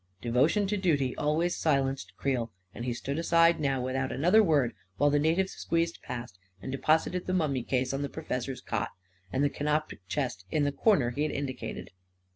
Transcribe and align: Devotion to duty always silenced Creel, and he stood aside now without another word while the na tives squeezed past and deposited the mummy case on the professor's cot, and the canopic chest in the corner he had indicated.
Devotion 0.19 0.65
to 0.65 0.77
duty 0.77 1.15
always 1.15 1.55
silenced 1.55 2.17
Creel, 2.17 2.51
and 2.73 2.85
he 2.85 2.91
stood 2.91 3.19
aside 3.19 3.59
now 3.59 3.79
without 3.79 4.11
another 4.11 4.41
word 4.41 4.73
while 4.97 5.11
the 5.11 5.19
na 5.19 5.35
tives 5.35 5.51
squeezed 5.51 6.01
past 6.01 6.39
and 6.59 6.71
deposited 6.71 7.27
the 7.27 7.35
mummy 7.35 7.61
case 7.61 7.93
on 7.93 8.01
the 8.01 8.09
professor's 8.09 8.61
cot, 8.61 8.89
and 9.31 9.43
the 9.43 9.47
canopic 9.51 9.99
chest 10.07 10.43
in 10.49 10.63
the 10.63 10.71
corner 10.71 11.11
he 11.11 11.21
had 11.21 11.31
indicated. 11.31 11.91